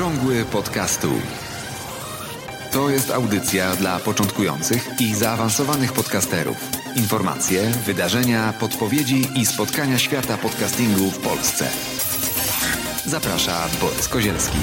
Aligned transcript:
Okrągły 0.00 0.44
podcastu. 0.44 1.08
To 2.72 2.90
jest 2.90 3.10
audycja 3.10 3.76
dla 3.76 3.98
początkujących 3.98 4.88
i 5.00 5.14
zaawansowanych 5.14 5.92
podcasterów. 5.92 6.56
Informacje, 6.96 7.62
wydarzenia, 7.86 8.52
podpowiedzi 8.60 9.28
i 9.36 9.46
spotkania 9.46 9.98
świata 9.98 10.36
podcastingu 10.36 11.10
w 11.10 11.18
Polsce. 11.18 11.68
Zaprasza 13.06 13.68
Borys 13.80 14.08
Kozielski. 14.08 14.58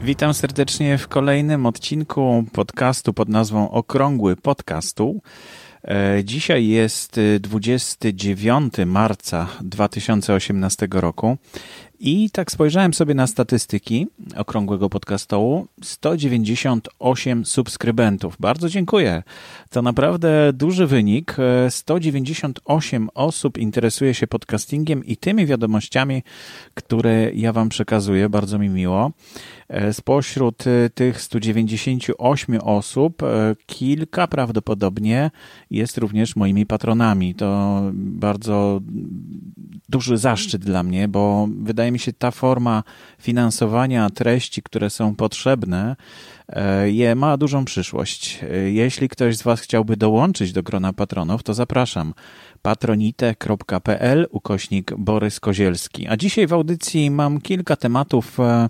Witam 0.00 0.34
serdecznie 0.34 0.98
w 0.98 1.08
kolejnym 1.08 1.66
odcinku 1.66 2.44
podcastu 2.52 3.12
pod 3.12 3.28
nazwą 3.28 3.70
Okrągły 3.70 4.36
Podcastu. 4.36 5.20
E, 5.84 6.24
dzisiaj 6.24 6.66
jest 6.66 7.20
29 7.40 8.74
marca 8.86 9.48
2018 9.60 10.88
roku 10.92 11.36
i 12.00 12.30
tak 12.30 12.50
spojrzałem 12.52 12.94
sobie 12.94 13.14
na 13.14 13.26
statystyki 13.26 14.06
okrągłego 14.36 14.90
podcastu. 14.90 15.66
198 15.82 17.44
subskrybentów. 17.44 18.36
Bardzo 18.40 18.68
dziękuję. 18.68 19.22
To 19.70 19.82
naprawdę 19.82 20.52
duży 20.52 20.86
wynik. 20.86 21.36
198 21.68 23.08
osób 23.14 23.58
interesuje 23.58 24.14
się 24.14 24.26
podcastingiem 24.26 25.04
i 25.04 25.16
tymi 25.16 25.46
wiadomościami, 25.46 26.22
które 26.74 27.30
ja 27.34 27.52
Wam 27.52 27.68
przekazuję. 27.68 28.28
Bardzo 28.28 28.58
mi 28.58 28.68
miło. 28.68 29.10
Spośród 29.92 30.64
tych 30.94 31.20
198 31.22 32.60
osób, 32.62 33.22
kilka 33.66 34.26
prawdopodobnie 34.26 35.30
jest 35.70 35.98
również 35.98 36.36
moimi 36.36 36.66
patronami. 36.66 37.34
To 37.34 37.80
bardzo 37.94 38.80
duży 39.88 40.16
zaszczyt 40.16 40.64
dla 40.64 40.82
mnie, 40.82 41.08
bo 41.08 41.48
wydaje 41.62 41.89
mi 41.90 41.98
się 41.98 42.12
ta 42.12 42.30
forma 42.30 42.82
finansowania 43.18 44.10
treści, 44.10 44.62
które 44.62 44.90
są 44.90 45.16
potrzebne, 45.16 45.96
e, 46.48 46.90
je 46.90 47.14
ma 47.14 47.36
dużą 47.36 47.64
przyszłość. 47.64 48.40
E, 48.42 48.70
jeśli 48.70 49.08
ktoś 49.08 49.36
z 49.36 49.42
Was 49.42 49.60
chciałby 49.60 49.96
dołączyć 49.96 50.52
do 50.52 50.62
grona 50.62 50.92
patronów, 50.92 51.42
to 51.42 51.54
zapraszam 51.54 52.14
patronite.pl 52.62 54.26
ukośnik 54.30 54.92
Borys 54.98 55.40
Kozielski. 55.40 56.08
A 56.08 56.16
dzisiaj 56.16 56.46
w 56.46 56.52
audycji 56.52 57.10
mam 57.10 57.40
kilka 57.40 57.76
tematów 57.76 58.40
e, 58.40 58.68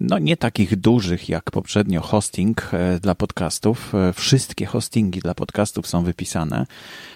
no 0.00 0.18
nie 0.18 0.36
takich 0.36 0.76
dużych 0.76 1.28
jak 1.28 1.50
poprzednio 1.50 2.00
hosting 2.00 2.70
e, 2.72 3.00
dla 3.00 3.14
podcastów. 3.14 3.94
E, 3.94 4.12
wszystkie 4.12 4.66
hostingi 4.66 5.20
dla 5.20 5.34
podcastów 5.34 5.86
są 5.86 6.04
wypisane. 6.04 6.66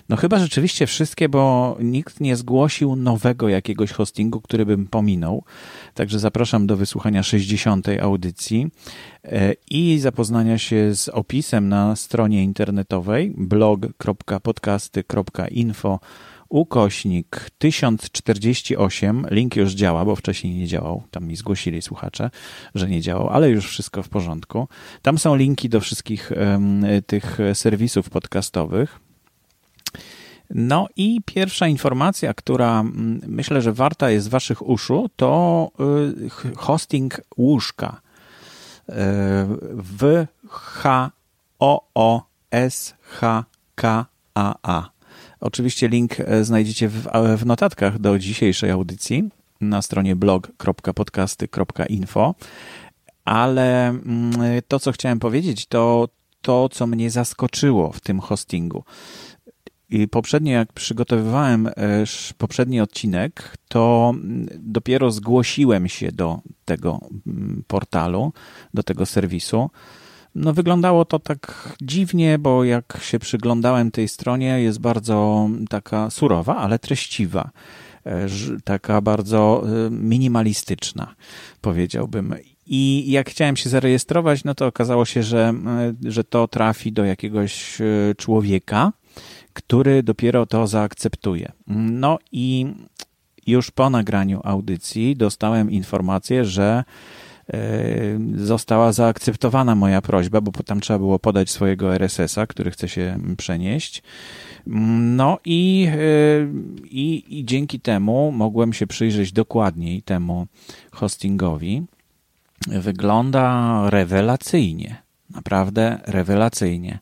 No 0.08 0.16
chyba 0.16 0.38
rzeczywiście 0.38 0.86
wszystkie, 0.86 1.28
bo 1.28 1.76
nikt 1.80 2.20
nie 2.20 2.36
zgłosił 2.36 2.96
nowego 2.96 3.48
jakiegoś 3.48 3.92
hostingu, 3.92 4.40
który 4.40 4.66
bym 4.66 4.86
pominął. 4.86 5.44
Także 5.94 6.18
zapraszam 6.18 6.66
do 6.66 6.76
wysłuchania 6.76 7.22
60. 7.22 7.86
audycji 8.00 8.66
e, 9.24 9.54
i 9.70 9.98
zapoznania 9.98 10.58
się 10.58 10.94
z 10.94 11.08
opisem 11.08 11.68
na 11.68 11.96
stronie 11.96 12.44
internetowej 12.44 13.34
blog.podcasty.info 13.36 16.00
ukośnik 16.54 17.50
1048, 17.58 19.26
link 19.30 19.56
już 19.56 19.72
działa, 19.72 20.04
bo 20.04 20.16
wcześniej 20.16 20.54
nie 20.54 20.66
działał, 20.66 21.02
tam 21.10 21.24
mi 21.24 21.36
zgłosili 21.36 21.82
słuchacze, 21.82 22.30
że 22.74 22.88
nie 22.88 23.00
działał, 23.00 23.28
ale 23.28 23.50
już 23.50 23.66
wszystko 23.66 24.02
w 24.02 24.08
porządku. 24.08 24.68
Tam 25.02 25.18
są 25.18 25.36
linki 25.36 25.68
do 25.68 25.80
wszystkich 25.80 26.32
um, 26.36 26.84
tych 27.06 27.38
serwisów 27.54 28.10
podcastowych. 28.10 29.00
No 30.50 30.88
i 30.96 31.20
pierwsza 31.24 31.68
informacja, 31.68 32.34
która 32.34 32.84
myślę, 33.26 33.62
że 33.62 33.72
warta 33.72 34.10
jest 34.10 34.28
waszych 34.28 34.68
uszu, 34.68 35.10
to 35.16 35.70
y, 36.46 36.54
hosting 36.56 37.20
łóżka. 37.36 38.00
Y, 38.88 38.92
w 39.72 40.26
H 40.48 41.10
O 41.58 41.88
O 41.94 42.22
S 42.50 42.94
H 43.00 43.44
K 43.74 44.06
A 44.34 44.54
A. 44.62 44.93
Oczywiście 45.44 45.88
link 45.88 46.20
e, 46.20 46.44
znajdziecie 46.44 46.88
w, 46.88 47.06
e, 47.06 47.36
w 47.36 47.46
notatkach 47.46 47.98
do 47.98 48.18
dzisiejszej 48.18 48.70
audycji 48.70 49.28
na 49.60 49.82
stronie 49.82 50.16
blog.podcasty.info. 50.16 52.34
Ale 53.24 53.88
mm, 53.88 54.32
to, 54.68 54.80
co 54.80 54.92
chciałem 54.92 55.18
powiedzieć, 55.18 55.66
to 55.66 56.08
to, 56.40 56.68
co 56.68 56.86
mnie 56.86 57.10
zaskoczyło 57.10 57.92
w 57.92 58.00
tym 58.00 58.20
hostingu. 58.20 58.84
I 59.90 60.08
poprzednio, 60.08 60.52
jak 60.52 60.72
przygotowywałem 60.72 61.66
e, 61.66 61.72
poprzedni 62.38 62.80
odcinek, 62.80 63.56
to 63.68 64.12
mm, 64.14 64.48
dopiero 64.58 65.10
zgłosiłem 65.10 65.88
się 65.88 66.12
do 66.12 66.40
tego 66.64 67.00
mm, 67.26 67.64
portalu, 67.66 68.32
do 68.74 68.82
tego 68.82 69.06
serwisu. 69.06 69.70
No, 70.34 70.52
wyglądało 70.52 71.04
to 71.04 71.18
tak 71.18 71.74
dziwnie, 71.82 72.38
bo 72.38 72.64
jak 72.64 72.98
się 73.02 73.18
przyglądałem 73.18 73.90
tej 73.90 74.08
stronie, 74.08 74.60
jest 74.60 74.80
bardzo 74.80 75.48
taka 75.68 76.10
surowa, 76.10 76.56
ale 76.56 76.78
treściwa. 76.78 77.50
E, 78.06 78.26
taka 78.64 79.00
bardzo 79.00 79.64
e, 79.86 79.90
minimalistyczna, 79.90 81.14
powiedziałbym. 81.60 82.34
I 82.66 83.04
jak 83.10 83.30
chciałem 83.30 83.56
się 83.56 83.70
zarejestrować, 83.70 84.44
no 84.44 84.54
to 84.54 84.66
okazało 84.66 85.04
się, 85.04 85.22
że, 85.22 85.54
e, 86.04 86.10
że 86.10 86.24
to 86.24 86.48
trafi 86.48 86.92
do 86.92 87.04
jakiegoś 87.04 87.78
człowieka, 88.16 88.92
który 89.52 90.02
dopiero 90.02 90.46
to 90.46 90.66
zaakceptuje. 90.66 91.52
No 91.66 92.18
i 92.32 92.66
już 93.46 93.70
po 93.70 93.90
nagraniu 93.90 94.40
audycji 94.44 95.16
dostałem 95.16 95.70
informację, 95.70 96.44
że 96.44 96.84
została 98.36 98.92
zaakceptowana 98.92 99.74
moja 99.74 100.02
prośba, 100.02 100.40
bo 100.40 100.52
tam 100.52 100.80
trzeba 100.80 100.98
było 100.98 101.18
podać 101.18 101.50
swojego 101.50 101.94
RSS-a, 101.94 102.46
który 102.46 102.70
chce 102.70 102.88
się 102.88 103.18
przenieść. 103.36 104.02
No 104.66 105.38
i, 105.44 105.88
e, 105.90 105.96
i, 106.84 107.38
i 107.38 107.44
dzięki 107.44 107.80
temu 107.80 108.32
mogłem 108.32 108.72
się 108.72 108.86
przyjrzeć 108.86 109.32
dokładniej 109.32 110.02
temu 110.02 110.46
hostingowi. 110.92 111.82
Wygląda 112.66 113.90
rewelacyjnie, 113.90 115.02
naprawdę 115.30 116.00
rewelacyjnie. 116.06 116.98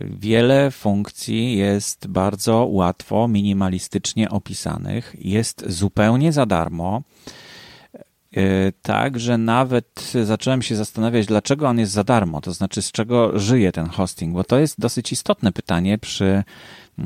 Wiele 0.00 0.70
funkcji 0.70 1.56
jest 1.56 2.06
bardzo 2.06 2.66
łatwo, 2.70 3.28
minimalistycznie 3.28 4.30
opisanych. 4.30 5.16
Jest 5.18 5.64
zupełnie 5.66 6.32
za 6.32 6.46
darmo. 6.46 7.02
E, 8.36 8.72
tak, 8.82 9.20
że 9.20 9.38
nawet 9.38 10.12
zacząłem 10.24 10.62
się 10.62 10.76
zastanawiać, 10.76 11.26
dlaczego 11.26 11.68
on 11.68 11.78
jest 11.78 11.92
za 11.92 12.04
darmo, 12.04 12.40
to 12.40 12.52
znaczy 12.52 12.82
z 12.82 12.92
czego 12.92 13.38
żyje 13.38 13.72
ten 13.72 13.86
hosting, 13.86 14.34
bo 14.34 14.44
to 14.44 14.58
jest 14.58 14.80
dosyć 14.80 15.12
istotne 15.12 15.52
pytanie 15.52 15.98
przy 15.98 16.42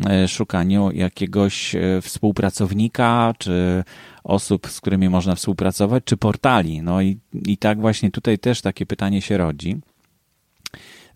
e, 0.08 0.28
szukaniu 0.28 0.90
jakiegoś 0.92 1.74
e, 1.74 2.00
współpracownika, 2.02 3.34
czy 3.38 3.84
osób, 4.24 4.70
z 4.70 4.80
którymi 4.80 5.08
można 5.08 5.34
współpracować, 5.34 6.04
czy 6.04 6.16
portali. 6.16 6.82
No 6.82 7.02
i, 7.02 7.18
i 7.46 7.56
tak 7.56 7.80
właśnie 7.80 8.10
tutaj 8.10 8.38
też 8.38 8.60
takie 8.60 8.86
pytanie 8.86 9.22
się 9.22 9.36
rodzi. 9.36 9.76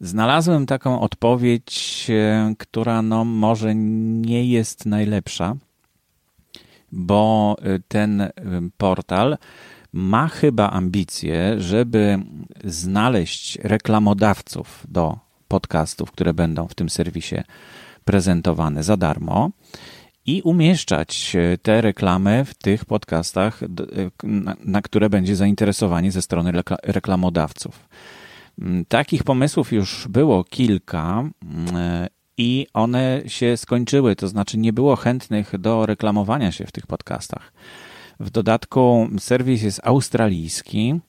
Znalazłem 0.00 0.66
taką 0.66 1.00
odpowiedź, 1.00 2.06
która 2.58 3.02
no 3.02 3.24
może 3.24 3.74
nie 3.74 4.44
jest 4.44 4.86
najlepsza, 4.86 5.56
bo 6.92 7.56
ten 7.88 8.28
portal 8.76 9.36
ma 9.92 10.28
chyba 10.28 10.70
ambicje, 10.70 11.60
żeby 11.60 12.18
znaleźć 12.64 13.58
reklamodawców 13.62 14.86
do 14.88 15.18
podcastów, 15.48 16.12
które 16.12 16.34
będą 16.34 16.68
w 16.68 16.74
tym 16.74 16.90
serwisie 16.90 17.36
prezentowane 18.04 18.82
za 18.82 18.96
darmo 18.96 19.50
i 20.26 20.42
umieszczać 20.42 21.36
te 21.62 21.80
reklamy 21.80 22.44
w 22.44 22.54
tych 22.54 22.84
podcastach, 22.84 23.60
na 24.64 24.82
które 24.82 25.10
będzie 25.10 25.36
zainteresowanie 25.36 26.12
ze 26.12 26.22
strony 26.22 26.52
reklamodawców. 26.82 27.88
Takich 28.88 29.24
pomysłów 29.24 29.72
już 29.72 30.08
było 30.08 30.44
kilka 30.44 31.24
i 32.38 32.66
one 32.74 33.22
się 33.26 33.56
skończyły, 33.56 34.16
to 34.16 34.28
znaczy 34.28 34.58
nie 34.58 34.72
było 34.72 34.96
chętnych 34.96 35.58
do 35.58 35.86
reklamowania 35.86 36.52
się 36.52 36.66
w 36.66 36.72
tych 36.72 36.86
podcastach. 36.86 37.52
W 38.20 38.30
dodatku 38.30 39.08
serwis 39.18 39.62
jest 39.62 39.80
australijski 39.84 41.00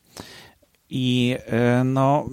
i 0.89 1.35
e, 1.45 1.83
no, 1.83 2.29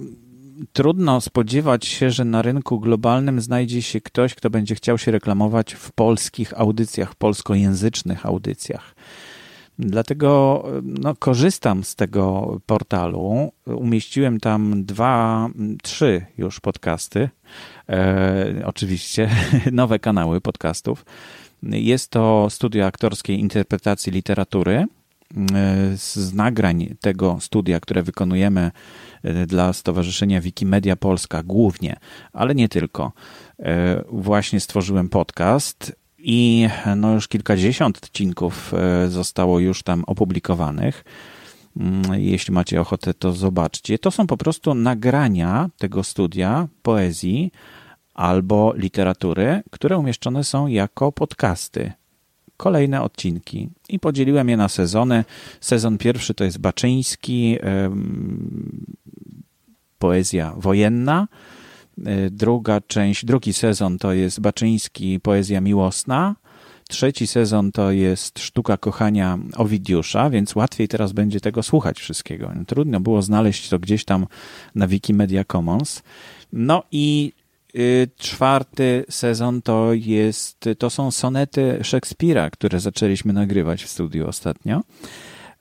trudno 0.73 1.21
spodziewać 1.21 1.85
się, 1.85 2.11
że 2.11 2.25
na 2.25 2.41
rynku 2.41 2.79
globalnym 2.79 3.41
znajdzie 3.41 3.81
się 3.81 4.01
ktoś, 4.01 4.35
kto 4.35 4.49
będzie 4.49 4.75
chciał 4.75 4.97
się 4.97 5.11
reklamować 5.11 5.73
w 5.73 5.91
polskich 5.91 6.59
audycjach, 6.59 7.15
polskojęzycznych 7.15 8.25
audycjach. 8.25 8.95
Dlatego 9.79 10.63
no, 10.83 11.15
korzystam 11.15 11.83
z 11.83 11.95
tego 11.95 12.57
portalu. 12.65 13.51
Umieściłem 13.65 14.39
tam 14.39 14.85
dwa, 14.85 15.47
trzy 15.83 16.25
już 16.37 16.59
podcasty. 16.59 17.29
E, 17.89 18.61
oczywiście 18.65 19.29
nowe 19.71 19.99
kanały 19.99 20.41
podcastów. 20.41 21.05
Jest 21.63 22.11
to 22.11 22.47
studio 22.49 22.85
aktorskiej 22.85 23.39
interpretacji 23.39 24.11
literatury. 24.11 24.85
Z 25.95 26.33
nagrań 26.33 26.95
tego 27.01 27.37
studia, 27.39 27.79
które 27.79 28.03
wykonujemy 28.03 28.71
dla 29.47 29.73
Stowarzyszenia 29.73 30.41
Wikimedia 30.41 30.95
Polska 30.95 31.43
głównie, 31.43 31.95
ale 32.33 32.55
nie 32.55 32.69
tylko, 32.69 33.11
właśnie 34.11 34.59
stworzyłem 34.59 35.09
podcast 35.09 35.95
i 36.17 36.67
no 36.95 37.13
już 37.13 37.27
kilkadziesiąt 37.27 37.97
odcinków 37.97 38.73
zostało 39.07 39.59
już 39.59 39.83
tam 39.83 40.03
opublikowanych. 40.07 41.03
Mm, 41.77 42.01
jeśli 42.13 42.53
macie 42.53 42.81
ochotę, 42.81 43.13
to 43.13 43.31
zobaczcie. 43.31 43.99
To 43.99 44.11
są 44.11 44.27
po 44.27 44.37
prostu 44.37 44.73
nagrania 44.73 45.69
tego 45.77 46.03
studia 46.03 46.67
poezji 46.83 47.51
albo 48.19 48.73
literatury, 48.75 49.61
które 49.71 49.97
umieszczone 49.97 50.43
są 50.43 50.67
jako 50.67 51.11
podcasty. 51.11 51.91
Kolejne 52.57 53.01
odcinki. 53.01 53.69
I 53.89 53.99
podzieliłem 53.99 54.49
je 54.49 54.57
na 54.57 54.69
sezony. 54.69 55.25
Sezon 55.61 55.97
pierwszy 55.97 56.33
to 56.33 56.43
jest 56.43 56.57
Baczyński, 56.57 57.57
poezja 59.99 60.53
wojenna. 60.57 61.27
E, 62.05 62.29
druga 62.29 62.81
część, 62.81 63.25
drugi 63.25 63.53
sezon 63.53 63.97
to 63.97 64.13
jest 64.13 64.39
Baczyński, 64.39 65.19
poezja 65.19 65.61
miłosna. 65.61 66.35
Trzeci 66.89 67.27
sezon 67.27 67.71
to 67.71 67.91
jest 67.91 68.39
Sztuka 68.39 68.77
Kochania 68.77 69.37
Owidiusza, 69.55 70.29
więc 70.29 70.55
łatwiej 70.55 70.87
teraz 70.87 71.11
będzie 71.11 71.39
tego 71.39 71.63
słuchać 71.63 71.99
wszystkiego. 71.99 72.51
Trudno 72.67 72.99
było 72.99 73.21
znaleźć 73.21 73.69
to 73.69 73.79
gdzieś 73.79 74.05
tam 74.05 74.27
na 74.75 74.87
Wikimedia 74.87 75.43
Commons. 75.43 76.03
No 76.53 76.83
i 76.91 77.33
czwarty 78.17 79.05
sezon 79.09 79.61
to 79.61 79.93
jest, 79.93 80.65
to 80.77 80.89
są 80.89 81.11
sonety 81.11 81.79
Szekspira, 81.83 82.49
które 82.49 82.79
zaczęliśmy 82.79 83.33
nagrywać 83.33 83.83
w 83.83 83.89
studiu 83.89 84.27
ostatnio. 84.27 84.81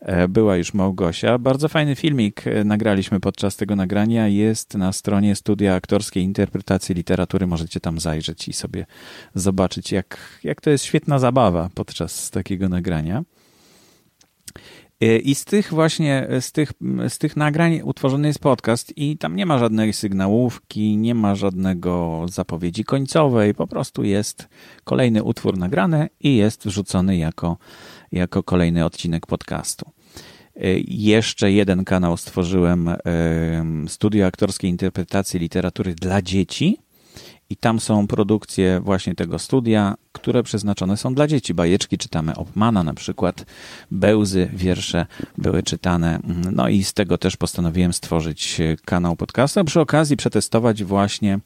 E, 0.01 0.29
była 0.29 0.57
już 0.57 0.75
Małgosia. 0.75 1.39
Bardzo 1.39 1.69
fajny 1.69 1.97
filmik 1.97 2.47
e, 2.47 2.65
nagraliśmy 2.65 3.21
podczas 3.21 3.57
tego 3.57 3.77
nagrania. 3.77 4.29
Jest 4.29 4.75
na 4.75 4.93
stronie 4.93 5.37
Studia 5.37 5.75
Aktorskiej 5.75 6.23
Interpretacji 6.23 6.95
Literatury. 6.95 7.47
Możecie 7.47 7.81
tam 7.81 8.01
zajrzeć 8.01 8.49
i 8.49 8.53
sobie 8.53 8.87
zobaczyć, 9.35 9.93
jak, 9.93 10.19
jak 10.45 10.61
to 10.61 10.71
jest 10.71 10.85
świetna 10.85 11.19
zabawa 11.19 11.71
podczas 11.75 12.31
takiego 12.31 12.69
nagrania. 12.69 13.23
E, 15.01 15.19
I 15.19 15.35
z 15.35 15.45
tych 15.45 15.71
właśnie, 15.71 16.27
z 16.41 16.53
tych, 16.53 16.73
z 17.09 17.19
tych 17.19 17.37
nagrań 17.37 17.81
utworzony 17.85 18.29
jest 18.29 18.39
podcast 18.39 18.93
i 18.97 19.19
tam 19.19 19.37
nie 19.37 19.47
ma 19.47 19.59
żadnej 19.59 19.93
sygnałówki, 19.93 20.97
nie 20.97 21.15
ma 21.15 21.35
żadnego 21.35 22.25
zapowiedzi 22.29 22.85
końcowej, 22.85 23.55
po 23.55 23.67
prostu 23.67 24.05
jest 24.05 24.49
kolejny 24.85 25.23
utwór 25.23 25.59
nagrany 25.59 26.09
i 26.21 26.37
jest 26.37 26.67
wrzucony 26.67 27.17
jako 27.17 27.57
jako 28.13 28.43
kolejny 28.43 28.85
odcinek 28.85 29.27
podcastu. 29.27 29.91
E, 30.57 30.61
jeszcze 30.89 31.53
jeden 31.53 31.85
kanał 31.85 32.17
stworzyłem, 32.17 32.91
Studio 33.89 34.27
Aktorskiej 34.27 34.71
Interpretacji 34.71 35.41
Literatury 35.41 35.95
dla 35.95 36.23
Dzieci. 36.23 36.88
I 37.51 37.57
tam 37.57 37.81
są 37.81 38.07
produkcje 38.07 38.81
właśnie 38.81 39.15
tego 39.15 39.39
studia, 39.39 39.95
które 40.13 40.43
przeznaczone 40.43 40.97
są 40.97 41.15
dla 41.15 41.27
dzieci. 41.27 41.55
Bajeczki 41.55 41.99
czytamy 41.99 42.37
Opmana 42.37 42.83
na 42.83 42.95
przykład, 42.95 43.47
Bełzy, 43.91 44.51
wiersze 44.53 45.07
były 45.39 45.63
czytane. 45.63 46.21
No 46.53 46.69
i 46.69 46.85
z 46.85 46.93
tego 46.93 47.19
też 47.19 47.37
postanowiłem 47.37 47.93
stworzyć 47.93 48.59
kanał 48.85 49.17
podcastu, 49.17 49.61
a 49.61 49.65
przy 49.65 49.81
okazji 49.81 50.17
przetestować 50.17 50.85
właśnie 50.85 51.39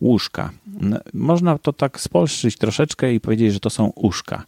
łóżka. 0.00 0.50
Można 1.14 1.58
to 1.58 1.72
tak 1.72 2.00
spolszczyć 2.00 2.56
troszeczkę 2.56 3.14
i 3.14 3.20
powiedzieć, 3.20 3.52
że 3.52 3.60
to 3.60 3.70
są 3.70 3.86
uszka. 3.86 4.44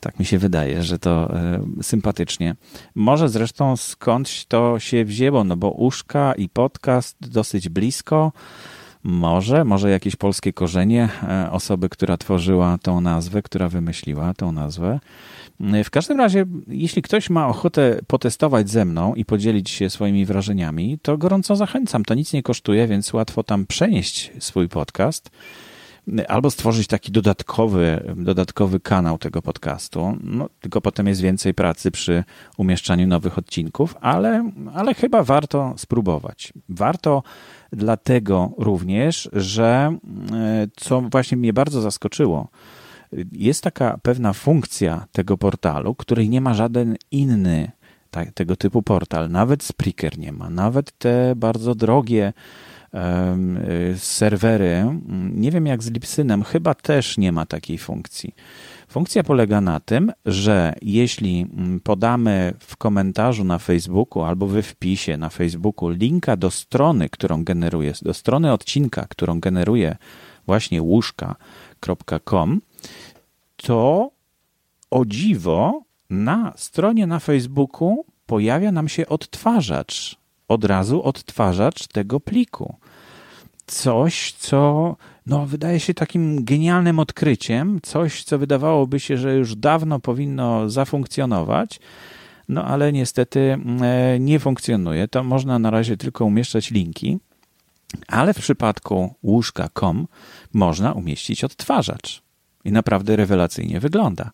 Tak 0.00 0.18
mi 0.18 0.24
się 0.24 0.38
wydaje, 0.38 0.82
że 0.82 0.98
to 0.98 1.34
e, 1.34 1.60
sympatycznie. 1.82 2.56
Może 2.94 3.28
zresztą 3.28 3.76
skądś 3.76 4.44
to 4.46 4.78
się 4.78 5.04
wzięło, 5.04 5.44
no 5.44 5.56
bo 5.56 5.70
uszka 5.70 6.34
i 6.34 6.48
podcast 6.48 7.16
dosyć 7.20 7.68
blisko. 7.68 8.32
Może, 9.04 9.64
może 9.64 9.90
jakieś 9.90 10.16
polskie 10.16 10.52
korzenie 10.52 11.08
e, 11.22 11.50
osoby, 11.50 11.88
która 11.88 12.16
tworzyła 12.16 12.78
tą 12.82 13.00
nazwę, 13.00 13.42
która 13.42 13.68
wymyśliła 13.68 14.34
tą 14.34 14.52
nazwę. 14.52 15.00
W 15.84 15.90
każdym 15.90 16.18
razie, 16.18 16.44
jeśli 16.68 17.02
ktoś 17.02 17.30
ma 17.30 17.48
ochotę 17.48 18.00
potestować 18.06 18.70
ze 18.70 18.84
mną 18.84 19.14
i 19.14 19.24
podzielić 19.24 19.70
się 19.70 19.90
swoimi 19.90 20.26
wrażeniami, 20.26 20.98
to 21.02 21.18
gorąco 21.18 21.56
zachęcam. 21.56 22.04
To 22.04 22.14
nic 22.14 22.32
nie 22.32 22.42
kosztuje, 22.42 22.86
więc 22.86 23.12
łatwo 23.12 23.42
tam 23.42 23.66
przenieść 23.66 24.32
swój 24.38 24.68
podcast 24.68 25.30
albo 26.28 26.50
stworzyć 26.50 26.86
taki 26.86 27.12
dodatkowy, 27.12 28.14
dodatkowy 28.16 28.80
kanał 28.80 29.18
tego 29.18 29.42
podcastu. 29.42 30.16
No, 30.22 30.48
tylko 30.60 30.80
potem 30.80 31.06
jest 31.06 31.20
więcej 31.20 31.54
pracy 31.54 31.90
przy 31.90 32.24
umieszczaniu 32.56 33.06
nowych 33.06 33.38
odcinków, 33.38 33.94
ale, 34.00 34.50
ale 34.74 34.94
chyba 34.94 35.22
warto 35.22 35.74
spróbować. 35.76 36.52
Warto 36.68 37.22
dlatego 37.76 38.52
również, 38.58 39.28
że 39.32 39.96
e, 40.32 40.66
co 40.76 41.00
właśnie 41.00 41.36
mnie 41.36 41.52
bardzo 41.52 41.80
zaskoczyło, 41.80 42.48
jest 43.32 43.62
taka 43.62 43.98
pewna 44.02 44.32
funkcja 44.32 45.06
tego 45.12 45.38
portalu, 45.38 45.94
której 45.94 46.28
nie 46.28 46.40
ma 46.40 46.54
żaden 46.54 46.96
inny 47.10 47.72
tego 48.34 48.56
typu 48.56 48.82
portal. 48.82 49.30
Nawet 49.30 49.62
Spreaker 49.62 50.18
nie 50.18 50.32
ma, 50.32 50.50
nawet 50.50 50.98
te 50.98 51.32
bardzo 51.36 51.74
drogie 51.74 52.32
Y, 53.94 53.98
serwery, 53.98 54.84
nie 55.30 55.50
wiem 55.50 55.66
jak 55.66 55.82
z 55.82 55.90
Lipsynem, 55.90 56.42
chyba 56.42 56.74
też 56.74 57.18
nie 57.18 57.32
ma 57.32 57.46
takiej 57.46 57.78
funkcji. 57.78 58.34
Funkcja 58.94 59.22
polega 59.22 59.60
na 59.60 59.80
tym, 59.80 60.12
że 60.26 60.74
jeśli 60.82 61.40
mm, 61.40 61.80
podamy 61.80 62.54
w 62.60 62.76
komentarzu 62.76 63.44
na 63.44 63.58
Facebooku 63.58 64.22
albo 64.22 64.46
we 64.46 64.62
wpisie 64.62 65.16
na 65.16 65.30
Facebooku 65.30 65.88
linka 65.88 66.36
do 66.36 66.50
strony, 66.50 67.08
którą 67.08 67.44
generuje, 67.44 67.92
do 68.02 68.14
strony 68.14 68.52
odcinka, 68.52 69.06
którą 69.08 69.40
generuje 69.40 69.96
właśnie 70.46 70.82
łóżka.com, 70.82 72.60
to 73.56 74.10
o 74.90 75.04
dziwo 75.04 75.82
na 76.10 76.52
stronie 76.56 77.06
na 77.06 77.18
Facebooku 77.18 78.04
pojawia 78.26 78.72
nam 78.72 78.88
się 78.88 79.06
odtwarzacz. 79.06 80.16
Od 80.48 80.64
razu 80.64 81.02
odtwarzacz 81.02 81.86
tego 81.86 82.20
pliku 82.20 82.76
coś, 83.66 84.32
co 84.32 84.96
no, 85.26 85.46
wydaje 85.46 85.80
się 85.80 85.94
takim 85.94 86.44
genialnym 86.44 86.98
odkryciem, 86.98 87.80
coś, 87.82 88.24
co 88.24 88.38
wydawałoby 88.38 89.00
się, 89.00 89.16
że 89.16 89.34
już 89.34 89.56
dawno 89.56 90.00
powinno 90.00 90.70
zafunkcjonować, 90.70 91.80
no 92.48 92.64
ale 92.64 92.92
niestety 92.92 93.58
e, 93.82 94.18
nie 94.20 94.40
funkcjonuje. 94.40 95.08
To 95.08 95.24
można 95.24 95.58
na 95.58 95.70
razie 95.70 95.96
tylko 95.96 96.24
umieszczać 96.24 96.70
linki, 96.70 97.18
ale 98.08 98.34
w 98.34 98.38
przypadku 98.38 99.14
łóżka.com 99.22 100.06
można 100.52 100.92
umieścić 100.92 101.44
odtwarzacz 101.44 102.22
i 102.64 102.72
naprawdę 102.72 103.16
rewelacyjnie 103.16 103.80
wygląda. 103.80 104.30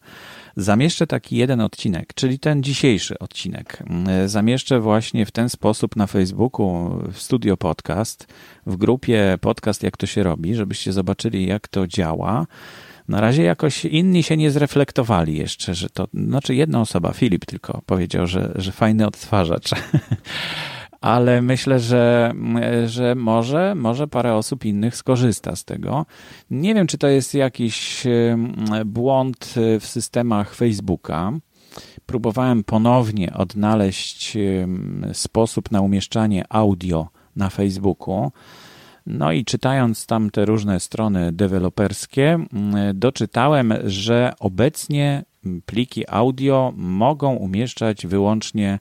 Zamieszczę 0.56 1.06
taki 1.06 1.36
jeden 1.36 1.60
odcinek, 1.60 2.14
czyli 2.14 2.38
ten 2.38 2.62
dzisiejszy 2.62 3.18
odcinek. 3.18 3.82
Zamieszczę 4.26 4.80
właśnie 4.80 5.26
w 5.26 5.30
ten 5.30 5.48
sposób 5.48 5.96
na 5.96 6.06
Facebooku 6.06 6.98
w 7.12 7.18
Studio 7.18 7.56
Podcast, 7.56 8.26
w 8.66 8.76
grupie 8.76 9.38
Podcast 9.40 9.82
Jak 9.82 9.96
to 9.96 10.06
się 10.06 10.22
robi, 10.22 10.54
żebyście 10.54 10.92
zobaczyli 10.92 11.46
jak 11.46 11.68
to 11.68 11.86
działa. 11.86 12.46
Na 13.08 13.20
razie 13.20 13.42
jakoś 13.42 13.84
inni 13.84 14.22
się 14.22 14.36
nie 14.36 14.50
zreflektowali 14.50 15.36
jeszcze, 15.38 15.74
że 15.74 15.90
to, 15.90 16.08
znaczy 16.14 16.54
jedna 16.54 16.80
osoba, 16.80 17.12
Filip 17.12 17.46
tylko 17.46 17.82
powiedział, 17.86 18.26
że, 18.26 18.52
że 18.54 18.72
fajny 18.72 19.06
odtwarzacz. 19.06 19.70
ale 21.00 21.42
myślę, 21.42 21.80
że, 21.80 22.32
że 22.86 23.14
może, 23.14 23.74
może 23.74 24.08
parę 24.08 24.34
osób 24.34 24.64
innych 24.64 24.96
skorzysta 24.96 25.56
z 25.56 25.64
tego. 25.64 26.06
Nie 26.50 26.74
wiem, 26.74 26.86
czy 26.86 26.98
to 26.98 27.08
jest 27.08 27.34
jakiś 27.34 28.06
błąd 28.86 29.54
w 29.80 29.86
systemach 29.86 30.54
Facebooka. 30.54 31.32
Próbowałem 32.06 32.64
ponownie 32.64 33.34
odnaleźć 33.34 34.38
sposób 35.12 35.70
na 35.70 35.80
umieszczanie 35.80 36.44
audio 36.48 37.08
na 37.36 37.50
Facebooku. 37.50 38.32
No 39.06 39.32
i 39.32 39.44
czytając 39.44 40.06
tam 40.06 40.30
te 40.30 40.44
różne 40.44 40.80
strony 40.80 41.32
deweloperskie, 41.32 42.38
doczytałem, 42.94 43.74
że 43.84 44.32
obecnie 44.40 45.24
pliki 45.66 46.04
audio 46.08 46.72
mogą 46.76 47.34
umieszczać 47.34 48.06
wyłącznie 48.06 48.78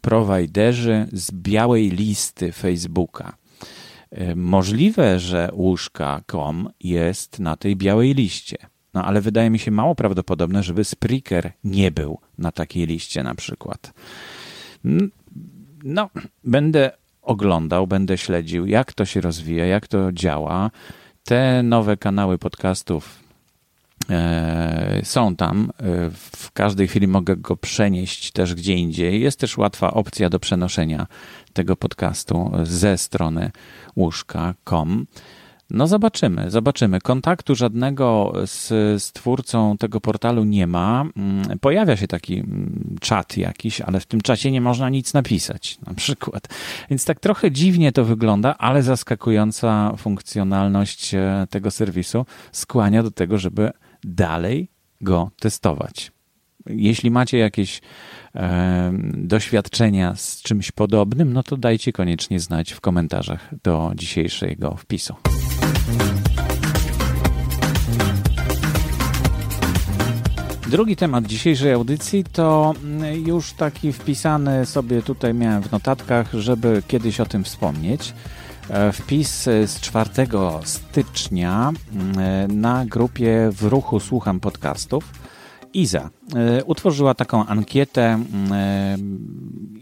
prowajderzy 0.00 1.06
z 1.12 1.32
białej 1.32 1.90
listy 1.90 2.52
Facebooka. 2.52 3.36
Możliwe, 4.36 5.18
że 5.18 5.50
łóżka.com 5.52 6.68
jest 6.80 7.38
na 7.38 7.56
tej 7.56 7.76
białej 7.76 8.14
liście. 8.14 8.56
No 8.94 9.04
ale 9.04 9.20
wydaje 9.20 9.50
mi 9.50 9.58
się 9.58 9.70
mało 9.70 9.94
prawdopodobne, 9.94 10.62
żeby 10.62 10.84
Spreaker 10.84 11.52
nie 11.64 11.90
był 11.90 12.18
na 12.38 12.52
takiej 12.52 12.86
liście 12.86 13.22
na 13.22 13.34
przykład. 13.34 13.92
No, 15.84 16.10
będę 16.44 16.90
oglądał, 17.22 17.86
będę 17.86 18.18
śledził, 18.18 18.66
jak 18.66 18.92
to 18.92 19.04
się 19.04 19.20
rozwija, 19.20 19.66
jak 19.66 19.88
to 19.88 20.12
działa. 20.12 20.70
Te 21.24 21.62
nowe 21.62 21.96
kanały 21.96 22.38
podcastów 22.38 23.23
są 25.02 25.36
tam. 25.36 25.70
W 26.12 26.52
każdej 26.52 26.88
chwili 26.88 27.08
mogę 27.08 27.36
go 27.36 27.56
przenieść 27.56 28.32
też 28.32 28.54
gdzie 28.54 28.74
indziej. 28.74 29.20
Jest 29.20 29.40
też 29.40 29.58
łatwa 29.58 29.94
opcja 29.94 30.30
do 30.30 30.38
przenoszenia 30.38 31.06
tego 31.52 31.76
podcastu 31.76 32.52
ze 32.62 32.98
strony 32.98 33.50
łóżka.com. 33.96 35.06
No 35.70 35.86
zobaczymy, 35.86 36.50
zobaczymy. 36.50 37.00
Kontaktu 37.00 37.54
żadnego 37.54 38.32
z, 38.46 38.68
z 39.02 39.12
twórcą 39.12 39.78
tego 39.78 40.00
portalu 40.00 40.44
nie 40.44 40.66
ma. 40.66 41.04
Mm, 41.16 41.58
pojawia 41.58 41.96
się 41.96 42.06
taki 42.08 42.38
mm, 42.38 42.96
czat 43.00 43.36
jakiś, 43.36 43.80
ale 43.80 44.00
w 44.00 44.06
tym 44.06 44.20
czacie 44.20 44.50
nie 44.50 44.60
można 44.60 44.88
nic 44.88 45.14
napisać, 45.14 45.78
na 45.86 45.94
przykład. 45.94 46.48
Więc 46.90 47.04
tak 47.04 47.20
trochę 47.20 47.50
dziwnie 47.50 47.92
to 47.92 48.04
wygląda, 48.04 48.58
ale 48.58 48.82
zaskakująca 48.82 49.92
funkcjonalność 49.96 51.14
e, 51.14 51.46
tego 51.50 51.70
serwisu 51.70 52.26
skłania 52.52 53.02
do 53.02 53.10
tego, 53.10 53.38
żeby 53.38 53.70
dalej 54.04 54.70
go 55.00 55.30
testować. 55.40 56.12
Jeśli 56.66 57.10
macie 57.10 57.38
jakieś 57.38 57.80
e, 58.34 58.92
doświadczenia 59.14 60.14
z 60.16 60.42
czymś 60.42 60.70
podobnym, 60.72 61.32
no 61.32 61.42
to 61.42 61.56
dajcie 61.56 61.92
koniecznie 61.92 62.40
znać 62.40 62.72
w 62.72 62.80
komentarzach 62.80 63.50
do 63.62 63.92
dzisiejszego 63.94 64.76
wpisu. 64.76 65.14
Drugi 70.74 70.96
temat 70.96 71.26
dzisiejszej 71.26 71.72
audycji 71.72 72.24
to 72.32 72.74
mm, 72.84 73.26
już 73.26 73.52
taki 73.52 73.92
wpisany 73.92 74.66
sobie 74.66 75.02
tutaj 75.02 75.34
miałem 75.34 75.62
w 75.62 75.72
notatkach, 75.72 76.32
żeby 76.32 76.82
kiedyś 76.88 77.20
o 77.20 77.26
tym 77.26 77.44
wspomnieć. 77.44 78.14
E, 78.70 78.92
wpis 78.92 79.42
z 79.42 79.80
4 79.80 80.10
stycznia 80.64 81.72
mm, 81.92 82.60
na 82.60 82.86
grupie 82.86 83.50
w 83.52 83.62
ruchu 83.62 84.00
Słucham 84.00 84.40
Podcastów 84.40 85.12
Iza 85.74 86.10
e, 86.34 86.64
utworzyła 86.64 87.14
taką 87.14 87.46
ankietę 87.46 88.04
mm, 88.04 88.52
e, 88.52 88.96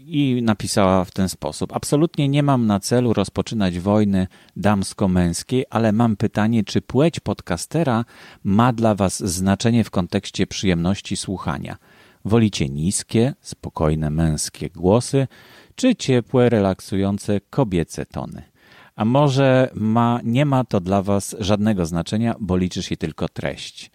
i 0.05 0.41
napisała 0.43 1.05
w 1.05 1.11
ten 1.11 1.29
sposób: 1.29 1.73
Absolutnie 1.75 2.29
nie 2.29 2.43
mam 2.43 2.67
na 2.67 2.79
celu 2.79 3.13
rozpoczynać 3.13 3.79
wojny 3.79 4.27
damsko-męskiej, 4.55 5.65
ale 5.69 5.91
mam 5.91 6.15
pytanie, 6.15 6.63
czy 6.63 6.81
płeć 6.81 7.19
podcastera 7.19 8.05
ma 8.43 8.73
dla 8.73 8.95
Was 8.95 9.23
znaczenie 9.23 9.83
w 9.83 9.91
kontekście 9.91 10.47
przyjemności 10.47 11.17
słuchania? 11.17 11.77
Wolicie 12.25 12.69
niskie, 12.69 13.33
spokojne 13.41 14.09
męskie 14.09 14.69
głosy, 14.69 15.27
czy 15.75 15.95
ciepłe, 15.95 16.49
relaksujące 16.49 17.41
kobiece 17.49 18.05
tony? 18.05 18.52
A 18.95 19.05
może 19.05 19.69
ma, 19.73 20.19
nie 20.23 20.45
ma 20.45 20.63
to 20.63 20.79
dla 20.79 21.01
Was 21.01 21.35
żadnego 21.39 21.85
znaczenia, 21.85 22.35
bo 22.39 22.57
liczy 22.57 22.83
się 22.83 22.97
tylko 22.97 23.29
treść? 23.29 23.91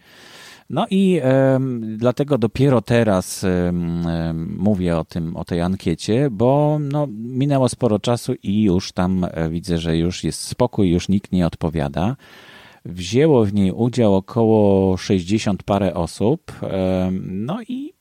No 0.71 0.87
i 0.91 1.21
e, 1.23 1.61
dlatego 1.97 2.39
dopiero 2.39 2.83
teraz 2.83 3.45
e, 3.45 3.73
mówię 4.59 4.97
o 4.97 5.05
tym, 5.05 5.37
o 5.37 5.45
tej 5.45 5.61
ankiecie, 5.61 6.29
bo 6.31 6.79
no, 6.81 7.07
minęło 7.11 7.69
sporo 7.69 7.99
czasu 7.99 8.35
i 8.43 8.63
już 8.63 8.93
tam 8.93 9.27
e, 9.31 9.51
widzę, 9.51 9.79
że 9.79 9.97
już 9.97 10.25
jest 10.25 10.41
spokój, 10.41 10.91
już 10.91 11.09
nikt 11.09 11.33
nie 11.33 11.47
odpowiada. 11.47 12.17
Wzięło 12.85 13.45
w 13.45 13.55
niej 13.55 13.73
udział 13.73 14.15
około 14.15 14.97
60 14.97 15.63
parę 15.63 15.95
osób. 15.95 16.53
No 17.21 17.63
i, 17.69 17.93